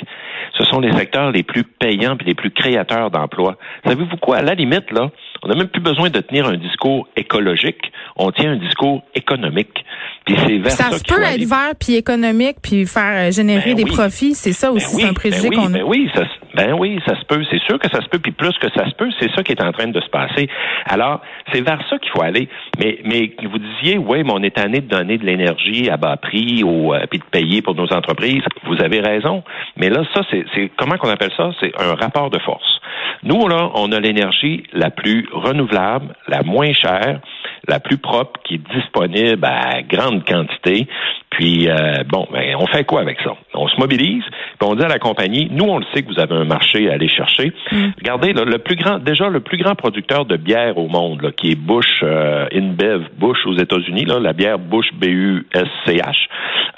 ce 0.57 0.63
sont 0.65 0.79
les 0.79 0.91
secteurs 0.93 1.31
les 1.31 1.43
plus 1.43 1.63
payants 1.63 2.15
et 2.19 2.23
les 2.23 2.35
plus 2.35 2.51
créateurs 2.51 3.09
d'emplois. 3.09 3.57
Savez-vous 3.85 4.17
quoi? 4.17 4.37
À 4.37 4.41
la 4.41 4.53
limite, 4.53 4.91
là, 4.91 5.09
on 5.41 5.47
n'a 5.47 5.55
même 5.55 5.67
plus 5.67 5.81
besoin 5.81 6.09
de 6.09 6.19
tenir 6.19 6.47
un 6.47 6.57
discours 6.57 7.07
écologique. 7.15 7.91
On 8.15 8.31
tient 8.31 8.51
un 8.51 8.57
discours 8.57 9.03
économique. 9.15 9.83
Puis 10.25 10.35
c'est 10.45 10.57
vers 10.57 10.71
ça, 10.71 10.91
ça 10.91 10.97
se 10.99 11.03
peut 11.03 11.21
être 11.21 11.43
vert 11.43 11.73
puis 11.79 11.95
économique 11.95 12.57
puis 12.61 12.85
faire 12.85 13.27
euh, 13.27 13.31
générer 13.31 13.73
ben 13.73 13.83
des 13.83 13.85
profits. 13.85 14.35
C'est 14.35 14.53
ça 14.53 14.69
ben 14.69 14.75
aussi, 14.75 15.03
un 15.03 15.13
préjugé 15.13 15.49
ben 15.49 15.55
qu'on 15.55 15.73
a. 15.73 15.79
Ben 15.79 15.83
oui, 15.85 16.09
ça, 16.13 16.23
ben 16.53 16.73
oui, 16.73 16.99
ça 17.05 17.15
se 17.19 17.25
peut. 17.25 17.43
C'est 17.49 17.61
sûr 17.63 17.79
que 17.79 17.89
ça 17.89 18.01
se 18.01 18.07
peut. 18.09 18.19
Puis 18.19 18.31
plus 18.31 18.57
que 18.59 18.67
ça 18.75 18.87
se 18.87 18.95
peut, 18.95 19.09
c'est 19.19 19.31
ça 19.33 19.43
qui 19.43 19.51
est 19.51 19.61
en 19.61 19.71
train 19.71 19.87
de 19.87 19.99
se 19.99 20.09
passer. 20.09 20.47
Alors, 20.85 21.21
c'est 21.51 21.61
vers 21.61 21.79
ça 21.89 21.97
qu'il 21.97 22.11
faut 22.11 22.21
aller. 22.21 22.47
Mais, 22.79 22.99
mais 23.05 23.31
vous 23.43 23.57
disiez, 23.57 23.97
oui, 23.97 24.23
mais 24.23 24.31
on 24.33 24.43
est 24.43 24.55
tanné 24.55 24.81
de 24.81 24.87
donner 24.87 25.17
de 25.17 25.25
l'énergie 25.25 25.89
à 25.89 25.97
bas 25.97 26.17
prix 26.17 26.63
ou 26.63 26.93
euh, 26.93 27.05
puis 27.09 27.19
de 27.19 27.25
payer 27.25 27.61
pour 27.61 27.75
nos 27.75 27.91
entreprises. 27.91 28.43
Vous 28.65 28.81
avez 28.81 28.99
raison. 28.99 29.43
Mais 29.77 29.89
là, 29.89 30.03
ça, 30.13 30.21
c'est 30.29 30.71
comment 30.77 30.97
qu'on 30.97 31.09
appelle 31.09 31.33
ça? 31.35 31.51
C'est 31.61 31.73
un 31.81 31.95
rapport 31.95 32.29
de 32.29 32.39
force. 32.39 32.79
Nous, 33.23 33.47
là, 33.47 33.71
on 33.75 33.91
a 33.91 33.99
l'énergie 33.99 34.63
la 34.73 34.89
plus 34.89 35.27
renouvelable, 35.31 36.13
la 36.27 36.43
moins 36.43 36.73
chère, 36.73 37.19
la 37.67 37.79
plus 37.79 37.97
propre, 37.97 38.39
qui 38.43 38.55
est 38.55 38.75
disponible 38.75 39.43
à 39.45 39.81
grande 39.83 40.25
quantité. 40.25 40.87
Puis, 41.29 41.67
euh, 41.67 42.03
bon, 42.07 42.27
ben, 42.31 42.55
on 42.59 42.67
fait 42.67 42.83
quoi 42.83 43.01
avec 43.01 43.19
ça? 43.21 43.35
On 43.55 43.67
se 43.67 43.79
mobilise, 43.79 44.23
puis 44.59 44.69
on 44.69 44.75
dit 44.75 44.83
à 44.83 44.87
la 44.87 44.99
compagnie, 44.99 45.47
nous, 45.51 45.65
on 45.65 45.79
le 45.79 45.85
sait 45.93 46.03
que 46.03 46.13
vous 46.13 46.19
avez 46.19 46.35
un 46.35 46.45
marché 46.45 46.89
à 46.89 46.93
aller 46.93 47.07
chercher. 47.07 47.53
Mm. 47.71 47.85
Regardez, 47.97 48.33
le 48.33 48.57
plus 48.59 48.75
grand, 48.75 48.99
déjà, 48.99 49.29
le 49.29 49.39
plus 49.39 49.57
grand 49.57 49.75
producteur 49.75 50.25
de 50.25 50.37
bière 50.37 50.77
au 50.77 50.87
monde, 50.87 51.21
là, 51.21 51.31
qui 51.31 51.51
est 51.51 51.55
Bush, 51.55 52.01
euh, 52.03 52.47
InBev, 52.53 53.07
Bush 53.17 53.37
aux 53.45 53.57
États-Unis, 53.57 54.05
là, 54.05 54.19
la 54.19 54.33
bière 54.33 54.59
Bush 54.59 54.87
B-U-S-C-H. 54.93 56.27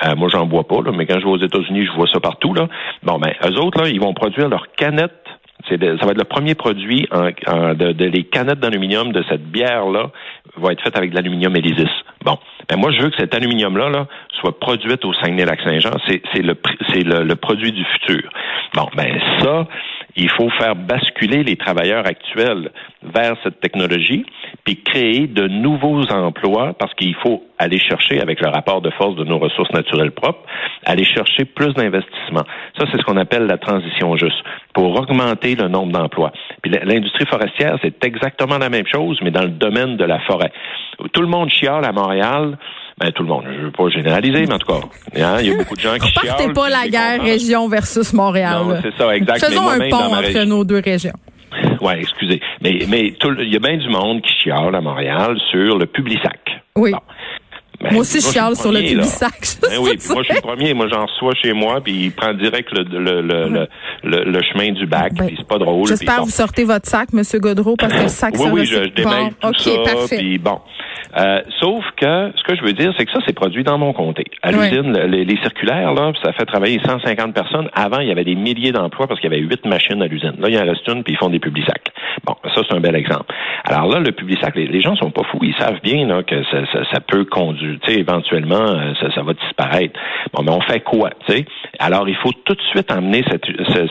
Euh, 0.05 0.15
moi, 0.15 0.29
j'en 0.31 0.45
bois 0.45 0.67
pas, 0.67 0.81
là, 0.81 0.91
mais 0.95 1.05
quand 1.05 1.19
je 1.19 1.25
vais 1.25 1.31
aux 1.31 1.43
États-Unis, 1.43 1.85
je 1.85 1.91
vois 1.91 2.07
ça 2.07 2.19
partout, 2.19 2.53
là. 2.53 2.67
Bon, 3.03 3.17
ben, 3.17 3.33
eux 3.45 3.59
autres, 3.59 3.81
là, 3.81 3.89
ils 3.89 3.99
vont 3.99 4.13
produire 4.13 4.47
leurs 4.47 4.67
canettes 5.69 5.97
ça 5.99 6.05
va 6.05 6.11
être 6.11 6.17
le 6.17 6.23
premier 6.25 6.55
produit 6.55 7.07
en, 7.11 7.73
de, 7.73 8.05
les 8.05 8.23
canettes 8.23 8.59
d'aluminium 8.59 9.11
de 9.11 9.23
cette 9.29 9.43
bière-là 9.43 10.11
va 10.57 10.71
être 10.71 10.81
faite 10.81 10.97
avec 10.97 11.11
de 11.11 11.15
l'aluminium 11.15 11.55
Elysis. 11.55 11.89
Bon, 12.23 12.37
ben 12.69 12.77
moi 12.77 12.91
je 12.91 13.01
veux 13.01 13.09
que 13.09 13.17
cet 13.17 13.35
aluminium-là 13.35 13.89
là, 13.89 14.07
soit 14.39 14.59
produit 14.59 14.93
au 15.03 15.13
Saguenay-Lac-Saint-Jean. 15.13 15.91
C'est, 16.07 16.21
c'est 16.33 16.41
le 16.41 16.55
c'est 16.89 17.03
le, 17.03 17.23
le, 17.23 17.35
produit 17.35 17.71
du 17.71 17.83
futur. 17.83 18.29
Bon, 18.73 18.87
ben 18.95 19.19
ça, 19.41 19.67
il 20.15 20.29
faut 20.31 20.49
faire 20.51 20.75
basculer 20.75 21.43
les 21.43 21.57
travailleurs 21.57 22.05
actuels 22.07 22.71
vers 23.03 23.35
cette 23.43 23.59
technologie, 23.59 24.25
puis 24.63 24.81
créer 24.81 25.27
de 25.27 25.47
nouveaux 25.47 26.09
emplois 26.11 26.73
parce 26.77 26.93
qu'il 26.93 27.15
faut 27.15 27.43
aller 27.57 27.79
chercher, 27.79 28.21
avec 28.21 28.41
le 28.41 28.49
rapport 28.49 28.81
de 28.81 28.89
force 28.91 29.15
de 29.15 29.23
nos 29.23 29.37
ressources 29.37 29.71
naturelles 29.71 30.11
propres, 30.11 30.43
aller 30.85 31.03
chercher 31.03 31.45
plus 31.45 31.73
d'investissements. 31.73 32.45
Ça, 32.77 32.85
c'est 32.91 32.97
ce 32.97 33.03
qu'on 33.03 33.17
appelle 33.17 33.45
la 33.45 33.57
transition 33.57 34.15
juste, 34.15 34.41
pour 34.73 34.99
augmenter 34.99 35.55
le 35.55 35.67
nombre 35.67 35.91
d'emplois. 35.91 36.31
Puis 36.61 36.71
l'industrie 36.71 37.25
forestière, 37.25 37.77
c'est 37.81 38.03
exactement 38.05 38.57
la 38.57 38.69
même 38.69 38.87
chose, 38.87 39.19
mais 39.21 39.31
dans 39.31 39.43
le 39.43 39.49
domaine 39.49 39.97
de 39.97 40.05
la 40.05 40.19
forêt. 40.21 40.51
Tout 41.13 41.21
le 41.21 41.27
monde 41.27 41.49
chiale 41.49 41.85
à 41.85 41.91
Montréal 41.91 42.57
ben, 42.99 43.11
tout 43.11 43.23
le 43.23 43.29
monde. 43.29 43.43
Je 43.45 43.59
ne 43.59 43.65
veux 43.65 43.71
pas 43.71 43.89
généraliser, 43.89 44.45
mais 44.45 44.53
en 44.53 44.59
tout 44.59 44.71
cas, 44.71 44.79
hein, 45.17 45.37
il 45.41 45.47
y 45.47 45.53
a 45.53 45.57
beaucoup 45.57 45.75
de 45.75 45.81
gens 45.81 45.97
qui 45.97 46.07
chialent. 46.13 46.27
Partez 46.27 46.53
pas 46.53 46.69
la 46.69 46.87
guerre 46.87 47.21
région 47.21 47.67
versus 47.67 48.13
Montréal. 48.13 48.63
Non, 48.65 48.77
c'est 48.81 48.95
ça, 48.97 49.15
exactement. 49.15 49.49
Faisons 49.49 49.69
un 49.69 49.89
pont 49.89 50.15
entre 50.15 50.43
nos 50.45 50.63
deux 50.63 50.81
régions. 50.83 51.13
Oui, 51.81 51.93
excusez. 51.99 52.41
Mais, 52.61 52.79
mais 52.89 53.13
il 53.39 53.53
y 53.53 53.55
a 53.55 53.59
bien 53.59 53.77
du 53.77 53.87
monde 53.89 54.21
qui 54.21 54.33
chiale 54.43 54.75
à 54.75 54.81
Montréal 54.81 55.37
sur 55.51 55.77
le 55.77 55.85
Publisac. 55.85 56.39
Oui. 56.75 56.91
Ben, 57.79 57.91
moi 57.91 58.01
aussi, 58.01 58.19
je 58.19 58.27
chiale 58.27 58.55
sur 58.55 58.71
le 58.71 58.79
Publisac. 58.81 59.33
Ben 59.61 59.77
oui, 59.79 59.97
moi, 60.09 60.23
je 60.23 60.27
suis 60.27 60.35
le 60.35 60.41
premier. 60.41 60.73
Moi, 60.73 60.87
j'en 60.91 61.05
reçois 61.05 61.33
chez 61.41 61.53
moi, 61.53 61.79
puis 61.81 61.93
il 62.05 62.11
prend 62.11 62.33
direct 62.33 62.69
le, 62.73 62.83
le, 62.83 63.21
le, 63.21 63.67
le, 64.03 64.23
le 64.23 64.41
chemin 64.41 64.71
du 64.71 64.85
bac, 64.85 65.13
ben, 65.13 65.27
puis 65.27 65.35
c'est 65.37 65.47
pas 65.47 65.57
drôle. 65.57 65.87
J'espère 65.87 66.17
que 66.17 66.21
vous 66.23 66.29
sortez 66.29 66.63
votre 66.63 66.87
sac, 66.87 67.09
M. 67.13 67.21
Godreau, 67.35 67.75
parce 67.77 67.93
que 67.93 68.03
le 68.03 68.07
sac, 68.09 68.33
oui, 68.37 68.49
oui, 68.51 68.65
je, 68.65 68.83
je 68.83 68.89
démêle 68.89 69.33
tout 69.39 69.53
ça, 69.53 69.71
puis 70.17 70.37
bon. 70.37 70.59
Euh, 71.17 71.41
sauf 71.59 71.83
que 71.97 72.31
ce 72.35 72.43
que 72.43 72.55
je 72.55 72.63
veux 72.63 72.73
dire, 72.73 72.93
c'est 72.97 73.05
que 73.05 73.11
ça, 73.11 73.19
c'est 73.25 73.33
produit 73.33 73.63
dans 73.63 73.77
mon 73.77 73.93
comté. 73.93 74.25
À 74.41 74.51
l'usine, 74.51 74.91
les, 74.91 75.37
circulaires, 75.37 75.93
là, 75.93 76.11
ça 76.23 76.33
fait 76.33 76.45
travailler 76.45 76.79
150 76.83 77.33
personnes. 77.33 77.69
Avant, 77.73 77.99
il 77.99 78.07
y 78.07 78.11
avait 78.11 78.23
des 78.23 78.35
milliers 78.35 78.71
d'emplois 78.71 79.07
parce 79.07 79.19
qu'il 79.19 79.31
y 79.31 79.33
avait 79.33 79.43
huit 79.43 79.65
machines 79.65 80.01
à 80.01 80.07
l'usine. 80.07 80.33
Là, 80.39 80.47
il 80.49 80.55
y 80.55 80.59
en 80.59 80.65
reste 80.65 80.87
une, 80.87 81.03
puis 81.03 81.13
ils 81.13 81.17
font 81.17 81.29
des 81.29 81.39
publics 81.39 81.65
sacs. 81.65 81.91
Bon, 82.25 82.35
ça, 82.53 82.61
c'est 82.67 82.75
un 82.75 82.79
bel 82.79 82.95
exemple. 82.95 83.33
Alors 83.63 83.87
là, 83.87 83.99
le 83.99 84.11
public 84.11 84.39
sac, 84.41 84.55
les, 84.55 84.81
gens 84.81 84.95
sont 84.95 85.11
pas 85.11 85.23
fous. 85.31 85.39
Ils 85.41 85.55
savent 85.55 85.79
bien 85.83 86.07
là, 86.07 86.23
que 86.23 86.43
ça, 86.45 86.59
ça, 86.91 86.99
peut 86.99 87.25
conduire, 87.25 87.79
tu 87.81 87.93
sais, 87.93 87.99
éventuellement, 87.99 88.55
euh, 88.55 88.93
ça, 88.99 89.11
ça 89.13 89.21
va 89.21 89.33
disparaître. 89.33 89.99
Bon, 90.33 90.43
mais 90.43 90.51
on 90.51 90.61
fait 90.61 90.81
quoi, 90.81 91.09
tu 91.27 91.33
sais? 91.33 91.45
Alors, 91.79 92.07
il 92.07 92.15
faut 92.15 92.31
tout 92.45 92.53
de 92.53 92.61
suite 92.61 92.91
emmener 92.91 93.23
cette, 93.29 93.45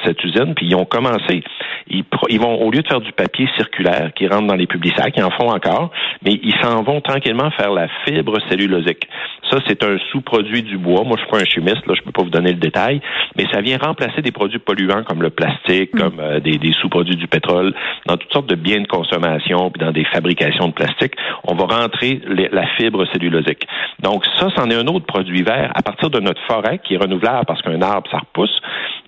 cette, 0.04 0.22
usine, 0.24 0.54
puis 0.54 0.66
ils 0.66 0.74
ont 0.74 0.84
commencé. 0.84 1.42
Ils, 1.88 2.04
ils, 2.28 2.40
vont, 2.40 2.54
au 2.62 2.70
lieu 2.70 2.82
de 2.82 2.88
faire 2.88 3.00
du 3.00 3.12
papier 3.12 3.48
circulaire 3.56 4.12
qui 4.14 4.26
rentre 4.26 4.46
dans 4.46 4.54
les 4.54 4.66
publics 4.66 4.94
sacs, 4.96 5.14
ils 5.16 5.24
en 5.24 5.30
font 5.30 5.50
encore, 5.50 5.90
mais 6.24 6.38
ils 6.42 6.54
s'en 6.62 6.82
vont 6.82 7.00
tranquillement 7.04 7.50
faire 7.52 7.70
la 7.72 7.88
fibre 8.04 8.38
cellulosique. 8.48 9.08
Ça, 9.50 9.58
c'est 9.66 9.84
un 9.84 9.98
sous-produit 10.10 10.62
du 10.62 10.78
bois. 10.78 11.04
Moi, 11.04 11.16
je 11.16 11.22
suis 11.22 11.30
pas 11.30 11.40
un 11.40 11.44
chimiste, 11.44 11.86
là, 11.86 11.94
je 11.94 12.02
peux 12.02 12.12
pas 12.12 12.22
vous 12.22 12.30
donner 12.30 12.50
le 12.50 12.58
détail, 12.58 13.00
mais 13.36 13.44
ça 13.52 13.60
vient 13.60 13.78
remplacer 13.78 14.22
des 14.22 14.32
produits 14.32 14.58
polluants 14.58 15.04
comme 15.04 15.22
le 15.22 15.30
plastique, 15.30 15.94
mm. 15.94 15.98
comme 15.98 16.20
euh, 16.20 16.40
des, 16.40 16.58
des 16.58 16.72
sous-produits 16.72 17.16
du 17.16 17.28
pétrole, 17.28 17.74
dans 18.06 18.16
toutes 18.16 18.32
sortes 18.32 18.48
de 18.48 18.56
biens 18.56 18.80
de 18.80 18.88
consommation, 18.88 19.70
puis 19.70 19.84
dans 19.84 19.92
des 19.92 20.04
fabrications 20.04 20.68
de 20.68 20.72
plastique. 20.72 21.14
On 21.44 21.54
va 21.54 21.66
rentrer 21.66 22.20
la 22.26 22.66
fibre 22.76 23.04
cellulosique. 23.12 23.66
Donc, 24.00 24.24
ça, 24.38 24.48
c'en 24.56 24.70
est 24.70 24.74
un 24.74 24.86
autre 24.86 25.06
produit 25.06 25.42
vert 25.42 25.70
à 25.74 25.82
partir 25.82 26.10
de 26.10 26.20
notre 26.20 26.40
forêt 26.46 26.80
qui 26.82 26.94
est 26.94 26.98
renouvelable 26.98 27.44
parce 27.46 27.62
qu'un 27.62 27.82
arbre, 27.82 28.10
ça 28.10 28.18
repousse 28.18 28.60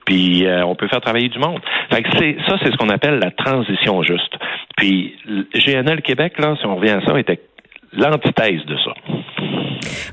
puis 0.07 0.47
euh, 0.47 0.65
on 0.65 0.75
peut 0.75 0.89
faire 0.89 1.01
travailler 1.01 1.29
du 1.29 1.39
monde. 1.39 1.61
Fait 1.91 2.03
que 2.03 2.09
c'est 2.17 2.37
ça, 2.47 2.57
c'est 2.63 2.71
ce 2.71 2.77
qu'on 2.77 2.89
appelle 2.89 3.19
la 3.19 3.33
transition 3.33 4.03
juste. 4.03 4.35
Puis 4.77 5.17
GNL 5.55 6.01
Québec, 6.01 6.39
là, 6.39 6.55
si 6.59 6.65
on 6.65 6.77
revient 6.77 6.93
à 6.93 7.05
ça, 7.05 7.19
était 7.19 7.41
l'antithèse 7.97 8.65
de 8.67 8.77
ça. 8.77 8.93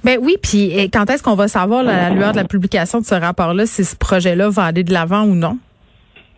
Ben 0.04 0.18
oui, 0.22 0.36
puis 0.42 0.90
quand 0.92 1.10
est-ce 1.10 1.24
qu'on 1.24 1.36
va 1.36 1.48
savoir 1.48 1.84
la, 1.84 2.10
lueur 2.10 2.32
de 2.32 2.38
la 2.38 2.44
publication 2.44 3.00
de 3.00 3.06
ce 3.06 3.16
rapport-là 3.16 3.66
si 3.66 3.84
ce 3.84 3.96
projet-là 3.96 4.50
va 4.50 4.64
aller 4.64 4.84
de 4.84 4.94
l'avant 4.94 5.24
ou 5.24 5.36
non? 5.36 5.58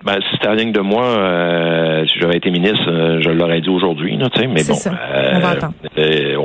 Ben, 0.03 0.19
si 0.21 0.27
c'était 0.33 0.49
rien 0.49 0.69
de 0.69 0.79
moi, 0.81 1.03
euh, 1.03 2.05
si 2.05 2.19
j'avais 2.19 2.37
été 2.37 2.51
ministre, 2.51 2.87
euh, 2.87 3.21
je 3.21 3.29
l'aurais 3.31 3.61
dit 3.61 3.69
aujourd'hui, 3.69 4.15
tu 4.19 4.39
sais, 4.39 4.45
mais 4.45 4.63
bon. 4.63 4.75
on 4.75 5.39
va 5.39 5.49
attendre. 5.49 5.73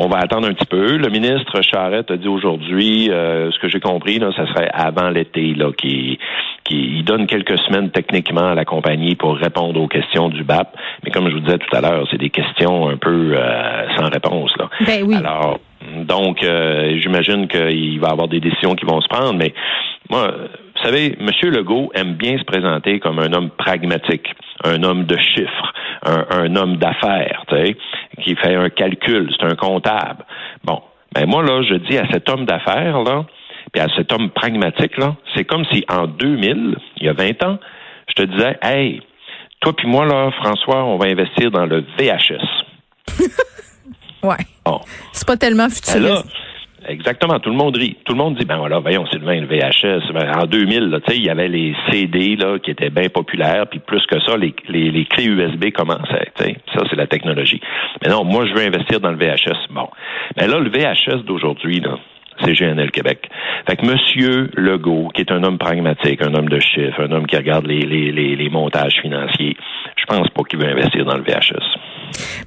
on 0.03 0.09
va 0.09 0.19
attendre 0.19 0.49
un 0.49 0.55
petit 0.55 0.67
peu. 0.67 0.97
Le 0.97 1.11
ministre 1.11 1.61
Charette 1.61 2.11
a 2.11 2.17
dit 2.17 2.29
aujourd'hui, 2.29 3.09
ce 3.11 3.59
que 3.61 3.69
j'ai 3.69 3.81
compris, 3.81 4.19
là, 4.19 4.31
ça 4.35 4.47
serait 4.47 4.71
avant 4.73 5.11
l'été, 5.11 5.53
là, 5.55 5.73
qui 5.77 6.19
il 6.71 7.05
donne 7.05 7.27
quelques 7.27 7.59
semaines 7.61 7.91
techniquement 7.91 8.49
à 8.49 8.55
la 8.55 8.65
compagnie 8.65 9.15
pour 9.17 9.37
répondre 9.37 9.81
aux 9.81 9.89
questions 9.89 10.29
du 10.29 10.45
BAP. 10.45 10.77
Mais 11.05 11.11
comme 11.11 11.29
je 11.29 11.35
vous 11.35 11.41
disais 11.41 11.59
tout 11.59 11.77
à 11.77 11.81
l'heure, 11.81 12.07
c'est 12.11 12.19
des 12.19 12.31
questions 12.31 12.89
un 12.89 12.97
peu 12.97 13.33
euh, 13.35 13.97
sans 13.97 14.09
réponse. 14.09 14.53
Là. 14.59 14.69
Ben 14.87 15.03
oui. 15.05 15.17
Alors, 15.17 15.59
donc, 16.07 16.43
euh, 16.43 16.99
j'imagine 17.01 17.49
qu'il 17.49 18.01
va 18.01 18.09
y 18.09 18.13
avoir 18.13 18.29
des 18.29 18.41
décisions 18.41 18.75
qui 18.75 18.85
vont 18.85 19.01
se 19.01 19.09
prendre, 19.09 19.35
mais 19.35 19.53
moi, 20.11 20.33
vous 20.77 20.83
savez, 20.83 21.17
M. 21.19 21.29
Legault 21.51 21.91
aime 21.95 22.15
bien 22.15 22.39
se 22.39 22.45
présenter 22.45 23.01
comme 23.01 23.19
un 23.19 23.33
homme 23.33 23.51
pragmatique, 23.51 24.29
un 24.65 24.83
homme 24.83 25.05
de 25.05 25.17
chiffres, 25.17 25.73
un, 26.05 26.25
un 26.31 26.57
homme 26.57 26.77
d'affaires, 26.77 27.45
tu 27.49 27.57
sais, 27.57 27.77
qui 28.23 28.35
fait 28.37 28.55
un 28.55 28.71
calcul, 28.71 29.31
c'est 29.39 29.47
un 29.47 29.55
comptable. 29.55 30.25
Bon, 30.65 30.81
ben 31.15 31.27
moi, 31.27 31.43
là, 31.43 31.63
je 31.63 31.75
dis 31.75 31.99
à 31.99 32.07
cet 32.11 32.29
homme 32.29 32.45
d'affaires, 32.45 33.03
là, 33.03 33.25
puis 33.73 33.83
à 33.83 33.89
cet 33.97 34.13
homme 34.13 34.31
pragmatique, 34.31 34.97
là, 34.97 35.17
c'est 35.35 35.45
comme 35.45 35.65
si 35.73 35.85
en 35.89 36.07
2000, 36.07 36.77
il 36.99 37.07
y 37.07 37.09
a 37.09 37.13
20 37.13 37.43
ans, 37.45 37.59
je 38.09 38.15
te 38.15 38.23
disais, 38.23 38.59
hey, 38.63 39.03
toi 39.61 39.75
puis 39.77 39.89
moi, 39.89 40.07
là, 40.07 40.31
François, 40.43 40.85
on 40.85 40.97
va 40.97 41.07
investir 41.07 41.51
dans 41.51 41.67
le 41.67 41.85
VHS. 41.99 43.21
ouais. 44.23 44.45
Bon. 44.65 44.81
C'est 45.13 45.27
pas 45.27 45.37
tellement 45.37 45.67
ben 45.67 45.71
futuriste. 45.71 46.27
Exactement. 46.89 47.39
Tout 47.41 47.51
le 47.51 47.57
monde 47.57 47.77
rit. 47.77 47.97
Tout 48.05 48.13
le 48.15 48.19
monde 48.19 48.37
dit, 48.37 48.45
ben 48.45 48.57
voilà, 48.57 48.79
voyons, 48.79 49.07
Sylvain, 49.07 49.41
le 49.41 49.47
VHS. 49.47 50.13
Ben, 50.13 50.33
en 50.35 50.47
2000, 50.47 50.89
là, 50.89 50.99
il 51.09 51.25
y 51.25 51.31
avait 51.31 51.49
les 51.49 51.75
CD 51.91 52.37
là, 52.37 52.59
qui 52.59 52.71
étaient 52.71 52.91
bien 52.91 53.09
populaires, 53.09 53.67
puis 53.69 53.81
plus 53.81 54.05
que 54.07 54.19
ça, 54.21 54.37
les, 54.37 54.55
les, 54.69 55.05
clés 55.05 55.27
USB 55.27 55.71
commençaient. 55.73 56.33
Ça, 56.39 56.83
c'est 56.89 56.97
la 56.97 57.07
technologie. 57.07 57.61
Mais 58.03 58.09
non, 58.09 58.25
moi, 58.25 58.47
je 58.47 58.55
veux 58.55 58.67
investir 58.67 59.01
dans 59.01 59.11
le 59.11 59.19
VHS. 59.19 59.69
Bon. 59.71 59.89
Mais 60.39 60.47
là, 60.47 60.59
le 60.59 60.71
VHS 60.71 61.25
d'aujourd'hui, 61.25 61.81
là, 61.81 61.99
c'est 62.45 62.53
GNL 62.53 62.91
Québec. 62.91 63.29
Fait 63.67 63.77
que 63.77 63.87
Monsieur 63.87 64.51
Legault, 64.55 65.09
qui 65.15 65.23
est 65.23 65.33
un 65.33 65.43
homme 65.43 65.59
pragmatique, 65.59 66.23
un 66.23 66.35
homme 66.35 66.49
de 66.49 66.59
chiffres, 66.59 67.03
un 67.03 67.13
homme 67.13 67.27
qui 67.27 67.37
regarde 67.37 67.67
les, 67.67 67.81
les, 67.81 68.13
les, 68.13 68.37
les 68.37 68.49
montages 68.51 69.01
financiers, 69.01 69.57
je 69.97 70.05
pense 70.07 70.29
pas 70.29 70.43
qu'il 70.45 70.59
veut 70.59 70.69
investir 70.69 71.05
dans 71.05 71.17
le 71.17 71.23
VHS. 71.23 71.80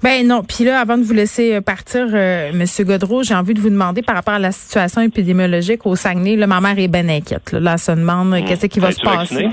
Ben 0.01 0.27
non. 0.27 0.43
Puis 0.43 0.63
là, 0.63 0.79
avant 0.79 0.97
de 0.97 1.03
vous 1.03 1.13
laisser 1.13 1.55
euh, 1.55 1.61
partir, 1.61 2.07
euh, 2.13 2.51
Monsieur 2.53 2.83
Godreau, 2.83 3.23
j'ai 3.23 3.35
envie 3.35 3.53
de 3.53 3.59
vous 3.59 3.69
demander 3.69 4.01
par 4.01 4.15
rapport 4.15 4.33
à 4.33 4.39
la 4.39 4.51
situation 4.51 5.01
épidémiologique 5.01 5.85
au 5.85 5.95
Saguenay. 5.95 6.35
Là, 6.35 6.47
ma 6.47 6.61
mère 6.61 6.77
est 6.77 6.87
bien 6.87 7.07
inquiète. 7.09 7.51
Là, 7.51 7.59
là 7.59 7.71
elle 7.73 7.79
se 7.79 7.91
demande 7.91 8.29
mmh. 8.29 8.45
qu'est-ce 8.45 8.65
qui 8.67 8.79
va 8.79 8.91
se 8.91 9.01
passer. 9.01 9.47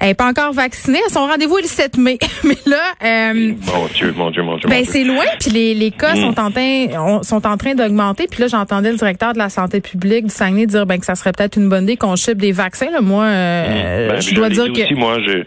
Elle 0.00 0.08
n'est 0.08 0.14
pas 0.14 0.28
encore 0.28 0.52
vaccinée. 0.52 1.00
Son 1.08 1.26
rendez-vous 1.26 1.58
est 1.58 1.62
le 1.62 1.68
7 1.68 1.98
mai. 1.98 2.18
Mais 2.44 2.56
là, 2.66 2.82
euh, 3.04 3.52
mon 3.66 3.86
Dieu, 3.94 4.14
mon 4.16 4.30
Dieu, 4.30 4.42
mon 4.42 4.56
Dieu. 4.56 4.68
Ben 4.68 4.84
c'est 4.84 5.04
loin. 5.04 5.24
Puis 5.40 5.50
les, 5.50 5.74
les 5.74 5.90
cas 5.90 6.16
sont 6.16 6.38
en 6.38 6.50
train 6.50 7.22
sont 7.22 7.46
en 7.46 7.56
train 7.56 7.74
d'augmenter. 7.74 8.26
Puis 8.30 8.40
là, 8.40 8.48
j'entendais 8.48 8.90
le 8.90 8.96
directeur 8.96 9.32
de 9.32 9.38
la 9.38 9.48
santé 9.48 9.80
publique 9.80 10.26
du 10.26 10.34
Saguenay 10.34 10.66
dire 10.66 10.86
ben 10.86 10.98
que 10.98 11.06
ça 11.06 11.14
serait 11.14 11.32
peut-être 11.32 11.56
une 11.56 11.68
bonne 11.68 11.84
idée 11.84 11.96
qu'on 11.96 12.16
chipe 12.16 12.38
des 12.38 12.52
vaccins. 12.52 12.90
Là, 12.90 13.00
moi, 13.00 13.24
euh, 13.24 14.08
ben, 14.10 14.20
je 14.20 14.34
dois 14.34 14.48
dire 14.48 14.72
que 14.72 14.82
aussi, 14.82 14.94
moi, 14.94 15.18
je 15.26 15.44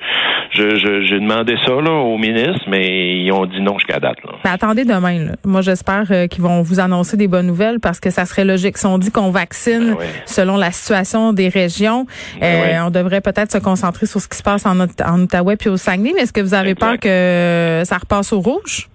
j'ai 0.51 1.19
demandé 1.19 1.55
ça 1.65 1.71
là, 1.71 1.91
au 1.91 2.17
ministre, 2.17 2.63
mais 2.67 3.19
ils 3.21 3.31
ont 3.31 3.45
dit 3.45 3.61
non 3.61 3.77
jusqu'à 3.77 3.99
date. 3.99 4.17
Là. 4.23 4.31
Ben, 4.43 4.51
attendez 4.51 4.85
demain. 4.85 5.25
Là. 5.25 5.31
Moi, 5.45 5.61
j'espère 5.61 6.05
euh, 6.11 6.27
qu'ils 6.27 6.43
vont 6.43 6.61
vous 6.61 6.79
annoncer 6.79 7.17
des 7.17 7.27
bonnes 7.27 7.47
nouvelles 7.47 7.79
parce 7.79 7.99
que 7.99 8.09
ça 8.09 8.25
serait 8.25 8.45
logique. 8.45 8.77
Si 8.77 8.85
on 8.85 8.97
dit 8.97 9.11
qu'on 9.11 9.31
vaccine 9.31 9.95
ben 9.97 10.07
selon 10.25 10.57
la 10.57 10.71
situation 10.71 11.33
des 11.33 11.49
régions, 11.49 12.05
ben 12.39 12.45
euh, 12.45 12.87
on 12.87 12.89
devrait 12.89 13.21
peut-être 13.21 13.51
se 13.51 13.57
concentrer 13.57 14.05
sur 14.05 14.19
ce 14.19 14.27
qui 14.27 14.37
se 14.37 14.43
passe 14.43 14.65
en, 14.65 14.79
en 14.79 15.21
Outaouais 15.21 15.55
puis 15.57 15.69
au 15.69 15.77
Saguenay. 15.77 16.13
Mais 16.15 16.21
est-ce 16.21 16.33
que 16.33 16.41
vous 16.41 16.53
avez 16.53 16.75
peur 16.75 16.97
que 16.99 17.81
ça 17.85 17.97
repasse 17.97 18.33
au 18.33 18.39
rouge? 18.39 18.89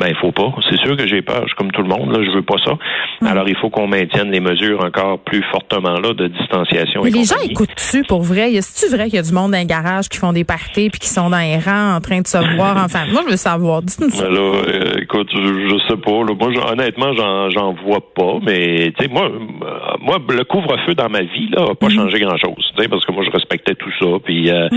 Ben, 0.00 0.08
il 0.08 0.16
faut 0.16 0.32
pas. 0.32 0.50
C'est 0.70 0.78
sûr 0.78 0.96
que 0.96 1.06
j'ai 1.06 1.20
peur. 1.20 1.42
Je 1.42 1.48
suis 1.48 1.56
comme 1.56 1.70
tout 1.72 1.82
le 1.82 1.88
monde, 1.88 2.10
là, 2.10 2.24
je 2.24 2.30
veux 2.30 2.42
pas 2.42 2.56
ça. 2.64 2.72
Mm. 3.20 3.26
Alors, 3.26 3.46
il 3.48 3.56
faut 3.56 3.68
qu'on 3.68 3.86
maintienne 3.86 4.30
les 4.30 4.40
mesures 4.40 4.82
encore 4.82 5.18
plus 5.18 5.44
fortement 5.52 6.00
là 6.00 6.14
de 6.14 6.28
distanciation. 6.28 7.02
Mais 7.04 7.10
les 7.10 7.24
gens 7.24 7.38
écoutent-tu 7.44 8.04
pour 8.04 8.22
vrai? 8.22 8.54
Est-ce 8.54 8.90
vrai 8.90 9.04
qu'il 9.04 9.16
y 9.16 9.18
a 9.18 9.22
du 9.22 9.32
monde 9.32 9.52
dans 9.52 9.58
les 9.58 9.66
garages 9.66 10.08
qui 10.08 10.16
font 10.16 10.32
des 10.32 10.44
parties 10.44 10.88
puis 10.88 11.00
qui 11.00 11.08
sont 11.08 11.28
dans 11.28 11.38
les 11.38 11.58
rangs 11.58 11.96
en 11.96 12.00
train 12.00 12.22
de 12.22 12.26
se 12.26 12.38
voir 12.56 12.82
enfin? 12.82 13.04
Moi, 13.12 13.22
je 13.26 13.32
veux 13.32 13.36
savoir. 13.36 13.82
Dites-nous 13.82 14.08
ça. 14.08 14.26
Là, 14.26 14.40
euh, 14.40 15.02
écoute, 15.02 15.28
je, 15.34 15.68
je, 15.68 15.78
sais 15.88 16.00
pas. 16.00 16.24
Là. 16.24 16.34
Moi, 16.38 16.72
honnêtement, 16.72 17.12
j'en 17.50 17.74
vois 17.84 18.00
pas. 18.14 18.38
Mais 18.42 18.92
tu 18.96 19.04
sais, 19.04 19.10
moi, 19.10 19.30
euh, 19.30 19.78
moi, 20.00 20.16
le 20.30 20.44
couvre-feu 20.44 20.94
dans 20.94 21.10
ma 21.10 21.20
vie 21.20 21.50
là, 21.50 21.66
a 21.72 21.74
pas 21.74 21.88
mm. 21.88 21.90
changé 21.90 22.20
grand-chose. 22.20 22.69
Parce 22.88 23.04
que 23.04 23.12
moi, 23.12 23.24
je 23.24 23.30
respectais 23.30 23.74
tout 23.74 23.90
ça. 23.98 24.06
Puis 24.24 24.50
euh, 24.50 24.68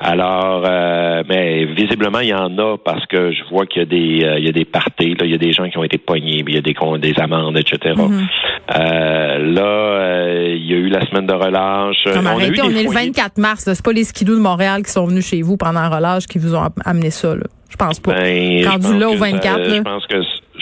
alors, 0.00 0.62
mais 1.28 1.64
visiblement, 1.66 2.20
il 2.20 2.28
y 2.28 2.34
en 2.34 2.56
a 2.58 2.76
parce 2.78 3.04
que 3.06 3.32
je 3.32 3.42
vois 3.50 3.66
qu'il 3.66 3.82
y 3.82 3.84
a 3.84 3.88
des, 3.88 4.38
il 4.38 4.44
y 4.44 4.48
a 4.48 4.52
des 4.52 4.64
parties. 4.64 5.14
Là. 5.14 5.24
Il 5.24 5.30
y 5.30 5.34
a 5.34 5.38
des 5.38 5.52
gens 5.52 5.68
qui 5.68 5.78
ont 5.78 5.84
été 5.84 5.98
poignés, 5.98 6.44
il 6.46 6.54
y 6.54 6.58
a 6.58 6.60
des, 6.60 6.74
des 6.98 7.20
amendes, 7.20 7.58
etc. 7.58 7.94
Euh, 8.76 9.38
là, 9.38 9.62
euh, 9.62 10.54
il 10.56 10.66
y 10.66 10.74
a 10.74 10.76
eu 10.76 10.88
la 10.88 11.06
semaine 11.06 11.26
de 11.26 11.32
relâche. 11.32 11.96
on, 12.06 12.26
on 12.26 12.40
est 12.40 12.84
le 12.84 12.92
24 12.92 13.38
mars. 13.38 13.64
C'est 13.64 13.84
pas 13.84 13.92
les 13.92 14.04
skidoo 14.04 14.34
de 14.34 14.40
Montréal 14.40 14.82
qui 14.82 14.90
sont 14.90 15.06
venus 15.06 15.26
chez 15.26 15.42
vous 15.42 15.56
pendant 15.56 15.80
la 15.80 15.88
relâche 15.88 16.26
qui 16.26 16.38
vous 16.38 16.54
ont 16.54 16.68
amené 16.84 17.10
ça. 17.10 17.34
Là. 17.34 17.44
Je 17.70 17.76
pense 17.76 18.00
pas. 18.00 18.14
Ben, 18.14 18.66
Rendu 18.66 18.98
là 18.98 19.08
au 19.08 19.16
24. 19.16 19.64
je 19.64 19.82
pense 19.82 20.06
que 20.06 20.16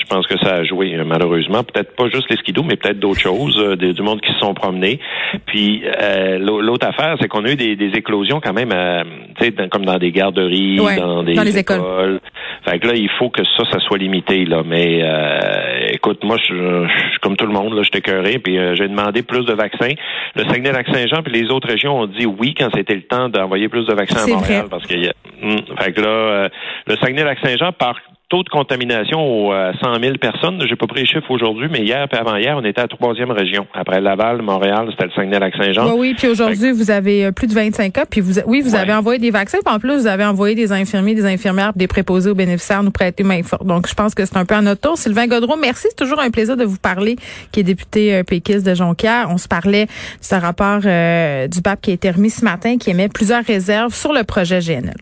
je 0.08 0.14
pense 0.14 0.26
que 0.28 0.38
ça 0.38 0.54
a 0.54 0.64
joué 0.64 0.94
euh, 0.94 1.04
malheureusement. 1.04 1.64
Peut-être 1.64 1.96
pas 1.96 2.08
juste 2.08 2.30
les 2.30 2.36
skidoo, 2.36 2.62
mais 2.62 2.76
peut-être 2.76 3.00
d'autres 3.00 3.20
choses, 3.20 3.58
euh, 3.58 3.76
du 3.76 4.02
monde 4.02 4.20
qui 4.20 4.32
se 4.32 4.38
sont 4.38 4.54
promenés. 4.54 5.00
Puis 5.46 5.82
euh, 5.84 6.38
l'autre 6.38 6.86
affaire, 6.86 7.16
c'est 7.20 7.26
qu'on 7.28 7.44
a 7.44 7.50
eu 7.50 7.56
des, 7.56 7.76
éclosions 7.96 8.40
quand 8.40 8.52
même, 8.52 8.72
tu 9.38 9.44
sais, 9.44 9.68
comme 9.68 9.84
dans 9.84 9.96
des 9.96 10.12
garderies, 10.12 10.76
dans 10.76 11.22
des 11.22 11.34
les 11.34 11.58
écoles. 11.58 12.20
Fait 12.68 12.78
que 12.78 12.88
là, 12.88 12.94
il 12.94 13.08
faut 13.18 13.30
que 13.30 13.42
ça, 13.44 13.64
ça 13.70 13.78
soit 13.80 13.98
limité 13.98 14.44
là. 14.44 14.62
Mais 14.64 15.02
écoute, 15.92 16.22
moi, 16.24 16.36
je, 16.36 16.86
suis 17.10 17.20
comme 17.20 17.36
tout 17.36 17.46
le 17.46 17.52
monde, 17.52 17.74
là, 17.74 17.82
je 17.82 17.90
t'écœuré, 17.90 18.38
puis 18.38 18.58
j'ai 18.74 18.88
demandé 18.88 19.22
plus 19.22 19.44
de 19.44 19.54
vaccins. 19.54 19.94
Le 20.34 20.44
Saguenay-Lac-Saint-Jean 20.44 21.22
puis 21.22 21.32
les 21.32 21.50
autres 21.50 21.68
régions 21.68 21.98
ont 22.00 22.06
dit 22.06 22.26
oui 22.26 22.54
quand 22.58 22.68
c'était 22.74 22.94
le 22.94 23.02
temps 23.02 23.28
d'envoyer 23.28 23.68
plus 23.68 23.86
de 23.86 23.94
vaccins 23.94 24.24
à 24.24 24.36
Montréal, 24.36 24.66
parce 24.68 24.84
a, 24.84 25.46
hum, 25.46 25.56
fait 25.80 25.92
que 25.92 26.00
là, 26.00 26.48
le 26.86 26.96
Saguenay-Lac-Saint-Jean 26.96 27.72
par 27.72 27.96
taux 28.28 28.42
de 28.42 28.48
contamination 28.48 29.20
aux 29.20 29.52
100 29.52 29.54
euh, 29.54 30.00
000 30.00 30.16
personnes. 30.18 30.60
J'ai 30.68 30.74
pas 30.74 30.86
pris 30.86 31.00
les 31.00 31.06
chiffres 31.06 31.30
aujourd'hui, 31.30 31.68
mais 31.70 31.80
hier 31.80 32.06
et 32.10 32.16
avant-hier, 32.16 32.56
on 32.56 32.64
était 32.64 32.80
à 32.80 32.84
la 32.84 32.88
troisième 32.88 33.30
région. 33.30 33.66
Après 33.72 34.00
Laval, 34.00 34.42
Montréal, 34.42 34.88
c'était 34.90 35.04
le 35.04 35.10
Saguenay-Lac-Saint-Jean. 35.12 35.92
Oui, 35.92 35.96
oui, 35.98 36.14
puis 36.16 36.28
aujourd'hui, 36.28 36.72
vous 36.72 36.90
avez 36.90 37.26
euh, 37.26 37.32
plus 37.32 37.46
de 37.46 37.54
25 37.54 37.92
cas. 37.92 38.04
Puis 38.04 38.20
vous, 38.20 38.40
oui, 38.46 38.62
vous 38.62 38.74
avez 38.74 38.92
envoyé 38.92 39.20
des 39.20 39.30
vaccins. 39.30 39.58
Puis 39.64 39.74
en 39.74 39.78
plus, 39.78 40.00
vous 40.00 40.06
avez 40.06 40.24
envoyé 40.24 40.56
des 40.56 40.72
infirmiers, 40.72 41.14
des 41.14 41.26
infirmières, 41.26 41.72
des 41.74 41.86
préposés 41.86 42.30
aux 42.30 42.34
bénéficiaires 42.34 42.82
nous 42.82 42.90
prêter 42.90 43.22
main 43.22 43.42
forte. 43.44 43.64
Donc, 43.64 43.88
je 43.88 43.94
pense 43.94 44.14
que 44.14 44.24
c'est 44.24 44.36
un 44.36 44.44
peu 44.44 44.56
à 44.56 44.60
notre 44.60 44.80
tour. 44.80 44.98
Sylvain 44.98 45.28
Godreau, 45.28 45.56
merci. 45.56 45.86
C'est 45.90 45.96
toujours 45.96 46.20
un 46.20 46.30
plaisir 46.30 46.56
de 46.56 46.64
vous 46.64 46.78
parler, 46.78 47.16
qui 47.52 47.60
est 47.60 47.64
député 47.64 48.14
euh, 48.14 48.22
péquiste 48.24 48.66
de 48.66 48.74
Jonquière. 48.74 49.28
On 49.30 49.38
se 49.38 49.46
parlait 49.46 49.86
de 49.86 49.90
ce 50.20 50.34
rapport 50.34 50.80
du 50.80 51.60
BAP 51.60 51.80
qui 51.80 51.90
a 51.90 51.94
été 51.94 52.10
remis 52.10 52.30
ce 52.30 52.44
matin, 52.44 52.76
qui 52.76 52.90
émet 52.90 53.08
plusieurs 53.08 53.44
réserves 53.44 53.94
sur 53.94 54.12
le 54.12 54.24
projet 54.24 54.58
GNL. 54.58 54.96